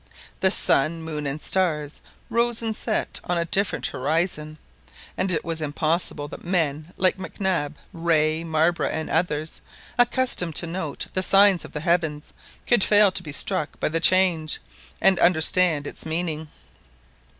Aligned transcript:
The 0.39 0.49
sun, 0.49 1.03
moon, 1.03 1.27
and 1.27 1.39
stars 1.39 2.01
rose 2.27 2.63
and 2.63 2.75
set 2.75 3.19
on 3.23 3.37
a 3.37 3.45
different 3.45 3.85
horizon, 3.85 4.57
and 5.15 5.31
it 5.31 5.45
was 5.45 5.61
impossible 5.61 6.27
that 6.29 6.43
men 6.43 6.91
like 6.97 7.19
Mac 7.19 7.39
Nab, 7.39 7.77
Rae, 7.93 8.43
Marbre 8.43 8.89
and 8.91 9.11
others, 9.11 9.61
accustomed 9.99 10.55
to 10.55 10.65
note 10.65 11.05
the 11.13 11.21
signs 11.21 11.65
of 11.65 11.73
the 11.73 11.81
heavens, 11.81 12.33
could 12.65 12.83
fail 12.83 13.11
to 13.11 13.21
be 13.21 13.31
struck 13.31 13.79
by 13.79 13.89
the 13.89 13.99
change, 13.99 14.57
and 14.99 15.19
understand 15.19 15.85
its 15.85 16.03
meaning. 16.03 16.47